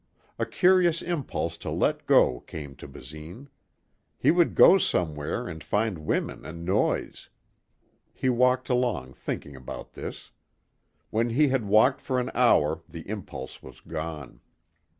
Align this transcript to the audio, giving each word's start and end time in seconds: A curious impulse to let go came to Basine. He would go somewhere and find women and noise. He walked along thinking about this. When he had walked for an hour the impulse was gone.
A 0.39 0.47
curious 0.47 1.03
impulse 1.03 1.57
to 1.57 1.69
let 1.69 2.07
go 2.07 2.39
came 2.39 2.75
to 2.77 2.87
Basine. 2.87 3.49
He 4.17 4.31
would 4.31 4.55
go 4.55 4.79
somewhere 4.79 5.47
and 5.47 5.63
find 5.63 6.07
women 6.07 6.43
and 6.43 6.65
noise. 6.65 7.29
He 8.11 8.27
walked 8.27 8.67
along 8.67 9.13
thinking 9.13 9.55
about 9.55 9.93
this. 9.93 10.31
When 11.11 11.29
he 11.29 11.49
had 11.49 11.65
walked 11.65 12.01
for 12.01 12.19
an 12.19 12.31
hour 12.33 12.81
the 12.89 13.07
impulse 13.07 13.61
was 13.61 13.79
gone. 13.79 14.39